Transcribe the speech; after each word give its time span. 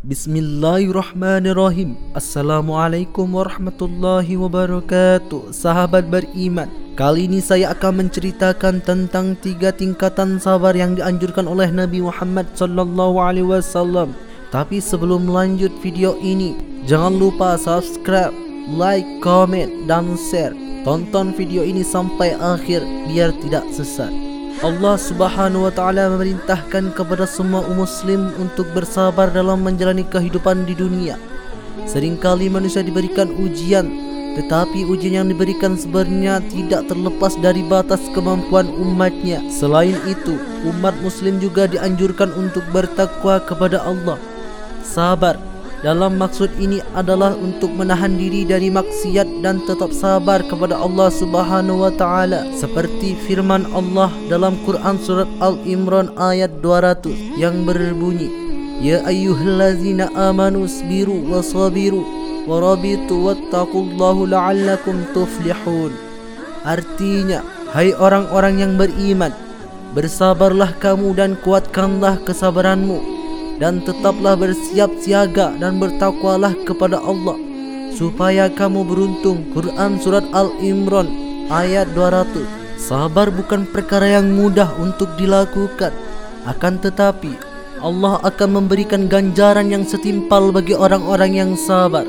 Bismillahirrahmanirrahim 0.00 1.92
Assalamualaikum 2.16 3.36
warahmatullahi 3.36 4.32
wabarakatuh 4.32 5.52
Sahabat 5.52 6.08
beriman 6.08 6.72
Kali 6.96 7.28
ini 7.28 7.44
saya 7.44 7.76
akan 7.76 8.08
menceritakan 8.08 8.80
tentang 8.80 9.36
tiga 9.44 9.68
tingkatan 9.68 10.40
sabar 10.40 10.72
yang 10.72 10.96
dianjurkan 10.96 11.44
oleh 11.44 11.68
Nabi 11.68 12.00
Muhammad 12.00 12.48
sallallahu 12.56 13.20
alaihi 13.20 13.44
wasallam. 13.44 14.16
Tapi 14.48 14.80
sebelum 14.80 15.28
lanjut 15.28 15.72
video 15.84 16.16
ini, 16.20 16.56
jangan 16.88 17.20
lupa 17.20 17.60
subscribe, 17.60 18.32
like, 18.72 19.08
comment 19.20 19.84
dan 19.84 20.16
share. 20.16 20.56
Tonton 20.80 21.36
video 21.36 21.60
ini 21.60 21.84
sampai 21.84 22.36
akhir 22.40 22.84
biar 23.08 23.36
tidak 23.40 23.68
sesat. 23.72 24.29
Allah 24.60 25.00
Subhanahu 25.00 25.64
wa 25.64 25.72
taala 25.72 26.12
memerintahkan 26.12 26.92
kepada 26.92 27.24
semua 27.24 27.64
umat 27.64 27.88
muslim 27.88 28.28
untuk 28.36 28.68
bersabar 28.76 29.32
dalam 29.32 29.64
menjalani 29.64 30.04
kehidupan 30.04 30.68
di 30.68 30.76
dunia. 30.76 31.16
Seringkali 31.88 32.52
manusia 32.52 32.84
diberikan 32.84 33.32
ujian, 33.40 33.88
tetapi 34.36 34.84
ujian 34.84 35.24
yang 35.24 35.28
diberikan 35.32 35.80
sebenarnya 35.80 36.44
tidak 36.52 36.92
terlepas 36.92 37.40
dari 37.40 37.64
batas 37.64 38.04
kemampuan 38.12 38.68
umatnya. 38.68 39.40
Selain 39.48 39.96
itu, 40.04 40.36
umat 40.68 40.92
muslim 41.00 41.40
juga 41.40 41.64
dianjurkan 41.64 42.28
untuk 42.36 42.62
bertakwa 42.68 43.40
kepada 43.40 43.80
Allah. 43.80 44.20
Sabar 44.84 45.40
dalam 45.80 46.20
maksud 46.20 46.52
ini 46.60 46.84
adalah 46.92 47.32
untuk 47.32 47.72
menahan 47.72 48.12
diri 48.20 48.44
dari 48.44 48.68
maksiat 48.68 49.40
dan 49.40 49.64
tetap 49.64 49.96
sabar 49.96 50.44
kepada 50.44 50.76
Allah 50.76 51.08
Subhanahu 51.08 51.88
wa 51.88 51.92
taala. 51.96 52.44
Seperti 52.52 53.16
firman 53.24 53.64
Allah 53.72 54.12
dalam 54.28 54.60
Quran 54.68 55.00
surat 55.00 55.28
Al-Imran 55.40 56.12
ayat 56.20 56.60
200 56.60 57.40
yang 57.40 57.64
berbunyi 57.64 58.28
Ya 58.80 59.04
ayyuhallazina 59.04 60.08
amanu 60.16 60.64
sabiru 60.64 61.16
wa 61.28 61.44
sabiru 61.44 62.00
wa 62.48 62.60
rabitu 62.60 63.28
wattaqullahu 63.28 64.28
la'allakum 64.28 65.04
tuflihun. 65.16 65.92
Artinya 66.64 67.40
hai 67.72 67.96
orang-orang 67.96 68.60
yang 68.60 68.72
beriman 68.76 69.32
bersabarlah 69.96 70.76
kamu 70.76 71.12
dan 71.16 71.40
kuatkanlah 71.40 72.20
kesabaranmu 72.24 73.19
dan 73.60 73.84
tetaplah 73.84 74.34
bersiap 74.40 74.88
siaga 74.98 75.52
dan 75.60 75.76
bertakwalah 75.76 76.56
kepada 76.64 76.96
Allah 76.96 77.36
supaya 77.92 78.48
kamu 78.48 78.88
beruntung. 78.88 79.44
Quran 79.52 80.00
surat 80.00 80.24
Al-Imran 80.32 81.06
ayat 81.52 81.92
200 81.92 82.80
sabar 82.80 83.28
bukan 83.28 83.68
perkara 83.68 84.16
yang 84.18 84.32
mudah 84.32 84.72
untuk 84.80 85.12
dilakukan. 85.20 85.92
Akan 86.48 86.80
tetapi 86.80 87.36
Allah 87.84 88.16
akan 88.24 88.64
memberikan 88.64 89.04
ganjaran 89.12 89.68
yang 89.68 89.84
setimpal 89.84 90.48
bagi 90.48 90.72
orang-orang 90.72 91.36
yang 91.36 91.52
sabar. 91.52 92.08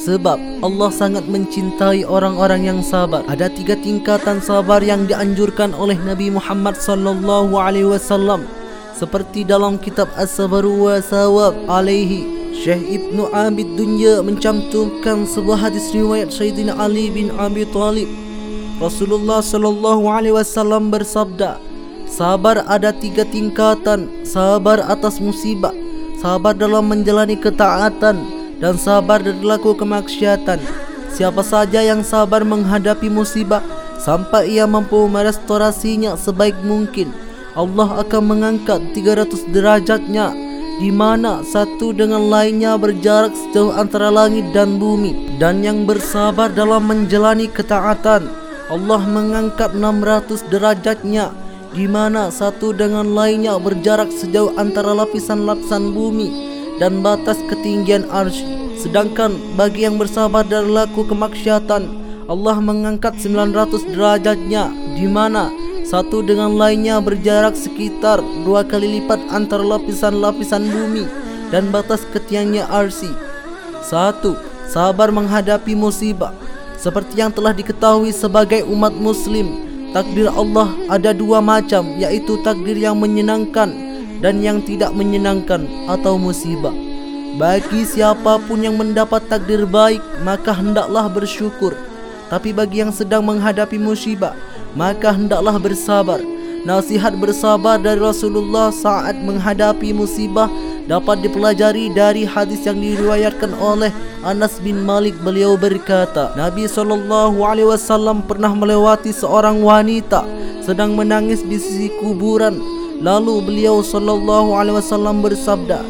Sebab 0.00 0.64
Allah 0.64 0.90
sangat 0.90 1.28
mencintai 1.30 2.02
orang-orang 2.08 2.66
yang 2.66 2.80
sabar. 2.82 3.22
Ada 3.30 3.52
tiga 3.52 3.78
tingkatan 3.78 4.42
sabar 4.42 4.82
yang 4.82 5.06
dianjurkan 5.06 5.70
oleh 5.76 5.94
Nabi 6.02 6.34
Muhammad 6.34 6.80
sallallahu 6.80 7.54
alaihi 7.54 7.86
wasallam 7.86 8.42
seperti 8.96 9.46
dalam 9.46 9.78
kitab 9.78 10.10
As-Sabru 10.16 10.90
wa 10.90 10.98
Sawab 10.98 11.56
alaihi 11.66 12.40
Syekh 12.50 12.82
Ibn 12.82 13.30
Abid 13.32 13.78
Dunya 13.78 14.20
mencantumkan 14.20 15.24
sebuah 15.24 15.70
hadis 15.70 15.94
riwayat 15.96 16.28
Sayyidina 16.34 16.76
Ali 16.76 17.08
bin 17.08 17.32
Abi 17.38 17.64
Talib. 17.70 18.10
Rasulullah 18.80 19.44
sallallahu 19.44 20.08
alaihi 20.08 20.32
wasallam 20.32 20.88
bersabda 20.88 21.60
Sabar 22.08 22.64
ada 22.64 22.96
tiga 22.96 23.28
tingkatan 23.28 24.24
Sabar 24.24 24.80
atas 24.88 25.20
musibah 25.20 25.76
Sabar 26.16 26.56
dalam 26.56 26.88
menjalani 26.88 27.36
ketaatan 27.36 28.24
Dan 28.56 28.80
sabar 28.80 29.20
dari 29.20 29.40
laku 29.44 29.76
kemaksiatan. 29.76 30.58
Siapa 31.12 31.44
saja 31.44 31.84
yang 31.84 32.00
sabar 32.00 32.40
menghadapi 32.40 33.12
musibah 33.12 33.60
Sampai 34.00 34.56
ia 34.56 34.64
mampu 34.64 35.04
merestorasinya 35.12 36.16
sebaik 36.16 36.56
mungkin 36.64 37.29
Allah 37.60 38.00
akan 38.00 38.22
mengangkat 38.24 38.80
300 38.96 39.52
derajatnya 39.52 40.32
di 40.80 40.88
mana 40.88 41.44
satu 41.44 41.92
dengan 41.92 42.32
lainnya 42.32 42.80
berjarak 42.80 43.36
sejauh 43.36 43.76
antara 43.76 44.08
langit 44.08 44.48
dan 44.56 44.80
bumi. 44.80 45.36
Dan 45.36 45.60
yang 45.60 45.84
bersabar 45.84 46.48
dalam 46.48 46.88
menjalani 46.88 47.52
ketaatan 47.52 48.32
Allah 48.72 49.02
mengangkat 49.04 49.76
600 49.76 50.48
derajatnya 50.48 51.36
di 51.76 51.84
mana 51.84 52.32
satu 52.32 52.72
dengan 52.72 53.12
lainnya 53.12 53.60
berjarak 53.60 54.08
sejauh 54.08 54.56
antara 54.56 54.96
lapisan-lapisan 54.96 55.92
bumi 55.92 56.28
dan 56.80 57.04
batas 57.04 57.38
ketinggian 57.46 58.08
arsy 58.10 58.42
sedangkan 58.80 59.36
bagi 59.54 59.84
yang 59.86 60.00
bersabar 60.00 60.42
dari 60.42 60.66
laku 60.66 61.06
kemaksiatan 61.06 61.82
Allah 62.26 62.56
mengangkat 62.58 63.20
900 63.22 63.92
derajatnya 63.92 64.72
di 64.98 65.06
mana 65.06 65.52
satu 65.90 66.22
dengan 66.22 66.54
lainnya 66.54 67.02
berjarak 67.02 67.58
sekitar 67.58 68.22
dua 68.46 68.62
kali 68.62 69.02
lipat 69.02 69.18
antara 69.34 69.66
lapisan-lapisan 69.66 70.70
bumi 70.70 71.02
dan 71.50 71.66
batas 71.74 72.06
ketiangnya 72.14 72.62
arsi. 72.70 73.10
Satu, 73.82 74.38
sabar 74.70 75.10
menghadapi 75.10 75.74
musibah. 75.74 76.30
Seperti 76.78 77.18
yang 77.18 77.34
telah 77.34 77.50
diketahui 77.50 78.14
sebagai 78.14 78.62
umat 78.70 78.94
muslim, 78.94 79.66
takdir 79.90 80.30
Allah 80.30 80.70
ada 80.86 81.10
dua 81.10 81.42
macam, 81.42 81.82
yaitu 81.98 82.38
takdir 82.46 82.78
yang 82.78 82.94
menyenangkan 82.94 83.74
dan 84.22 84.38
yang 84.38 84.62
tidak 84.62 84.94
menyenangkan 84.94 85.66
atau 85.90 86.14
musibah. 86.14 86.72
Bagi 87.34 87.82
siapapun 87.82 88.62
yang 88.62 88.78
mendapat 88.78 89.26
takdir 89.26 89.66
baik, 89.66 90.00
maka 90.22 90.54
hendaklah 90.54 91.10
bersyukur. 91.10 91.89
Tapi 92.30 92.54
bagi 92.54 92.78
yang 92.78 92.94
sedang 92.94 93.26
menghadapi 93.26 93.74
musibah, 93.74 94.38
maka 94.78 95.10
hendaklah 95.10 95.58
bersabar. 95.58 96.22
Nasihat 96.60 97.16
bersabar 97.16 97.80
dari 97.80 97.98
Rasulullah 97.98 98.70
saat 98.70 99.16
menghadapi 99.18 99.96
musibah 99.96 100.46
dapat 100.84 101.24
dipelajari 101.24 101.88
dari 101.90 102.28
hadis 102.28 102.68
yang 102.68 102.78
diriwayatkan 102.78 103.56
oleh 103.56 103.88
Anas 104.20 104.60
bin 104.60 104.84
Malik. 104.84 105.16
Beliau 105.24 105.56
berkata 105.56 106.36
Nabi 106.36 106.68
SAW 106.68 108.22
pernah 108.28 108.52
melewati 108.52 109.08
seorang 109.08 109.64
wanita 109.64 110.22
sedang 110.60 110.94
menangis 110.94 111.40
di 111.40 111.56
sisi 111.56 111.88
kuburan. 111.98 112.60
Lalu 113.00 113.40
beliau 113.40 113.80
SAW 113.80 115.16
bersabda 115.24 115.80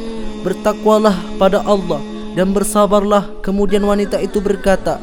bertakwalah 0.46 1.18
pada 1.36 1.66
Allah 1.66 1.98
dan 2.38 2.54
bersabarlah. 2.54 3.42
Kemudian 3.42 3.82
wanita 3.82 4.22
itu 4.22 4.38
berkata 4.38 5.02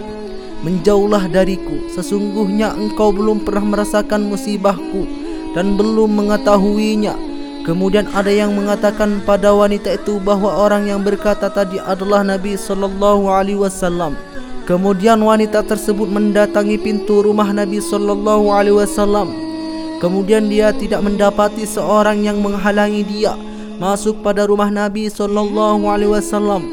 Menjauhlah 0.66 1.29
dariku 1.29 1.90
Sesungguhnya 1.94 2.73
engkau 2.73 3.13
belum 3.13 3.45
pernah 3.45 3.78
merasakan 3.78 4.25
musibahku 4.29 5.06
Dan 5.53 5.78
belum 5.78 6.18
mengetahuinya 6.18 7.28
Kemudian 7.68 8.07
ada 8.16 8.31
yang 8.31 8.56
mengatakan 8.56 9.19
pada 9.28 9.51
wanita 9.51 10.00
itu 10.00 10.23
bahawa 10.23 10.56
orang 10.56 10.88
yang 10.88 11.03
berkata 11.03 11.51
tadi 11.51 11.75
adalah 11.84 12.23
Nabi 12.23 12.56
sallallahu 12.56 13.28
alaihi 13.28 13.59
wasallam. 13.59 14.16
Kemudian 14.63 15.19
wanita 15.19 15.68
tersebut 15.68 16.07
mendatangi 16.07 16.79
pintu 16.79 17.19
rumah 17.19 17.51
Nabi 17.51 17.84
sallallahu 17.84 18.56
alaihi 18.56 18.79
wasallam. 18.79 19.35
Kemudian 20.00 20.47
dia 20.47 20.72
tidak 20.72 21.03
mendapati 21.03 21.68
seorang 21.68 22.24
yang 22.24 22.39
menghalangi 22.39 23.03
dia 23.03 23.35
masuk 23.84 24.24
pada 24.24 24.47
rumah 24.47 24.72
Nabi 24.72 25.12
sallallahu 25.12 25.91
alaihi 25.91 26.16
wasallam. 26.16 26.72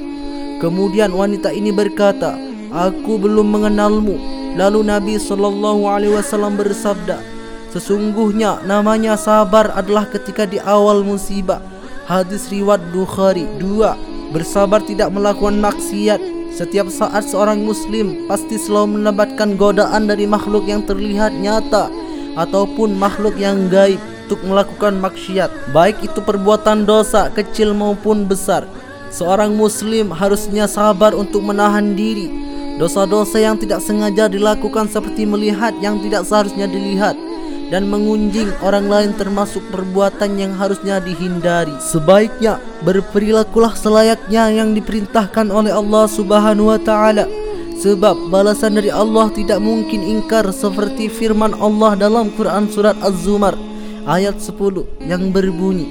Kemudian 0.62 1.10
wanita 1.10 1.50
ini 1.50 1.74
berkata, 1.74 2.38
aku 2.74 3.22
belum 3.22 3.54
mengenalmu. 3.54 4.18
Lalu 4.58 4.80
Nabi 4.82 5.14
sallallahu 5.16 5.86
alaihi 5.86 6.14
wasallam 6.14 6.58
bersabda, 6.58 7.22
sesungguhnya 7.70 8.66
namanya 8.66 9.14
sabar 9.14 9.70
adalah 9.78 10.10
ketika 10.10 10.42
di 10.46 10.58
awal 10.58 11.06
musibah. 11.06 11.62
Hadis 12.04 12.52
riwayat 12.52 12.84
Bukhari. 12.92 13.48
Dua, 13.56 13.96
bersabar 14.34 14.84
tidak 14.84 15.08
melakukan 15.14 15.56
maksiat. 15.62 16.20
Setiap 16.54 16.86
saat 16.86 17.26
seorang 17.26 17.66
muslim 17.66 18.30
pasti 18.30 18.54
selalu 18.54 19.02
mendapatkan 19.02 19.58
godaan 19.58 20.06
dari 20.06 20.22
makhluk 20.22 20.70
yang 20.70 20.86
terlihat 20.86 21.34
nyata 21.34 21.90
ataupun 22.38 22.94
makhluk 22.94 23.34
yang 23.34 23.66
gaib 23.66 23.98
untuk 24.24 24.40
melakukan 24.46 25.02
maksiat, 25.02 25.50
baik 25.74 25.98
itu 26.00 26.22
perbuatan 26.22 26.86
dosa 26.86 27.26
kecil 27.34 27.74
maupun 27.74 28.24
besar. 28.30 28.70
Seorang 29.10 29.50
muslim 29.54 30.14
harusnya 30.14 30.70
sabar 30.70 31.10
untuk 31.10 31.42
menahan 31.42 31.98
diri 31.98 32.43
Dosa-dosa 32.74 33.38
yang 33.38 33.54
tidak 33.54 33.78
sengaja 33.78 34.26
dilakukan 34.26 34.90
seperti 34.90 35.22
melihat 35.22 35.70
yang 35.78 36.02
tidak 36.02 36.26
seharusnya 36.26 36.66
dilihat 36.66 37.14
dan 37.70 37.86
mengunjing 37.86 38.50
orang 38.60 38.90
lain 38.90 39.10
termasuk 39.14 39.62
perbuatan 39.70 40.36
yang 40.36 40.52
harusnya 40.58 40.98
dihindari. 40.98 41.72
Sebaiknya 41.78 42.58
berperilakulah 42.82 43.78
selayaknya 43.78 44.50
yang 44.50 44.74
diperintahkan 44.74 45.48
oleh 45.54 45.70
Allah 45.70 46.04
Subhanahu 46.10 46.74
wa 46.74 46.80
taala. 46.82 47.30
Sebab 47.74 48.30
balasan 48.30 48.78
dari 48.78 48.90
Allah 48.90 49.30
tidak 49.34 49.58
mungkin 49.58 50.02
ingkar 50.06 50.46
seperti 50.54 51.10
firman 51.10 51.54
Allah 51.58 51.98
dalam 51.98 52.30
Quran 52.38 52.70
surat 52.70 52.94
Az-Zumar 53.02 53.58
ayat 54.06 54.38
10 54.38 55.10
yang 55.10 55.34
berbunyi 55.34 55.90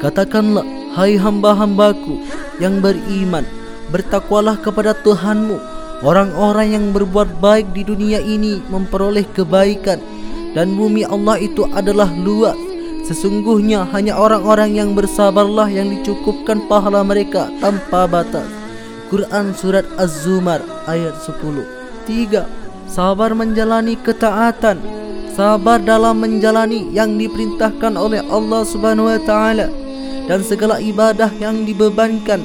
Katakanlah 0.00 0.64
Hai 0.96 1.20
hamba-hambaku 1.20 2.24
yang 2.56 2.80
beriman 2.80 3.44
Bertakwalah 3.92 4.58
kepada 4.58 4.96
Tuhanmu 4.96 5.69
Orang-orang 6.00 6.72
yang 6.72 6.86
berbuat 6.96 7.44
baik 7.44 7.76
di 7.76 7.84
dunia 7.84 8.24
ini 8.24 8.64
memperoleh 8.72 9.28
kebaikan. 9.36 10.00
Dan 10.56 10.74
bumi 10.74 11.04
Allah 11.04 11.36
itu 11.36 11.68
adalah 11.76 12.08
luas. 12.08 12.56
Sesungguhnya 13.04 13.84
hanya 13.92 14.16
orang-orang 14.16 14.74
yang 14.80 14.90
bersabarlah 14.96 15.68
yang 15.68 15.92
dicukupkan 15.92 16.64
pahala 16.66 17.04
mereka 17.04 17.52
tanpa 17.60 18.08
batas. 18.08 18.48
Quran 19.12 19.52
Surat 19.52 19.84
Az-Zumar 19.98 20.62
ayat 20.86 21.18
10 21.26 21.66
3. 22.06 22.46
Sabar 22.90 23.34
menjalani 23.34 23.94
ketaatan. 23.98 24.78
Sabar 25.34 25.78
dalam 25.82 26.18
menjalani 26.18 26.90
yang 26.90 27.14
diperintahkan 27.14 27.94
oleh 27.94 28.24
Allah 28.30 28.62
Subhanahu 28.66 29.10
Wa 29.10 29.20
Taala 29.22 29.66
dan 30.30 30.46
segala 30.46 30.78
ibadah 30.78 31.30
yang 31.42 31.66
dibebankan 31.66 32.38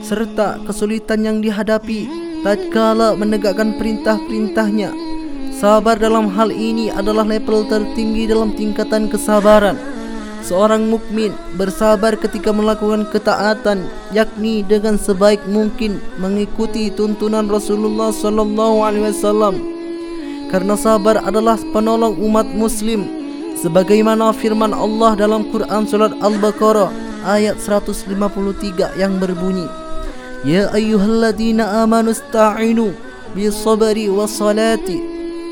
serta 0.00 0.60
kesulitan 0.64 1.20
yang 1.20 1.38
dihadapi 1.44 2.25
tatkala 2.46 3.18
menegakkan 3.18 3.74
perintah-perintahnya. 3.74 4.94
Sabar 5.50 5.98
dalam 5.98 6.30
hal 6.30 6.54
ini 6.54 6.94
adalah 6.94 7.26
level 7.26 7.66
tertinggi 7.66 8.30
dalam 8.30 8.54
tingkatan 8.54 9.10
kesabaran. 9.10 9.74
Seorang 10.46 10.86
mukmin 10.86 11.34
bersabar 11.58 12.14
ketika 12.14 12.54
melakukan 12.54 13.10
ketaatan 13.10 13.90
yakni 14.14 14.62
dengan 14.62 14.94
sebaik 14.94 15.42
mungkin 15.50 15.98
mengikuti 16.22 16.86
tuntunan 16.94 17.50
Rasulullah 17.50 18.14
sallallahu 18.14 18.78
alaihi 18.78 19.10
wasallam. 19.10 19.58
Karena 20.46 20.78
sabar 20.78 21.18
adalah 21.26 21.58
penolong 21.74 22.14
umat 22.30 22.46
muslim 22.54 23.10
sebagaimana 23.58 24.30
firman 24.30 24.70
Allah 24.70 25.18
dalam 25.18 25.50
Quran 25.50 25.82
surat 25.82 26.14
Al-Baqarah 26.22 26.94
ayat 27.26 27.58
153 27.58 28.94
yang 28.94 29.18
berbunyi 29.18 29.66
Ya 30.44 30.68
ayyuhalladzina 30.74 31.86
amanu 31.86 32.12
sta'inu 32.12 32.92
bisabari 33.32 34.12
wassalati 34.12 35.00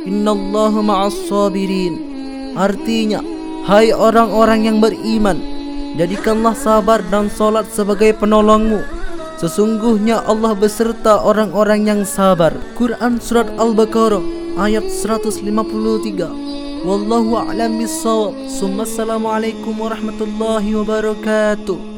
innallaha 0.05 0.85
ma'as 0.85 1.17
sabirin 1.31 1.95
Artinya 2.55 3.25
hai 3.65 3.91
orang-orang 3.91 4.69
yang 4.69 4.79
beriman 4.79 5.41
jadikanlah 5.97 6.55
sabar 6.55 7.01
dan 7.09 7.31
salat 7.31 7.67
sebagai 7.71 8.13
penolongmu. 8.19 8.83
Sesungguhnya 9.41 10.23
Allah 10.25 10.55
beserta 10.55 11.19
orang-orang 11.19 11.91
yang 11.91 12.01
sabar. 12.07 12.55
Quran 12.79 13.19
Surat 13.19 13.51
Al-Baqarah 13.59 14.23
ayat 14.63 14.87
153 14.87 15.43
Wallahu 16.85 17.41
a'lam 17.41 17.81
bissawab. 17.81 18.37
Assalamualaikum 18.47 19.75
warahmatullahi 19.75 20.77
wabarakatuh. 20.77 21.94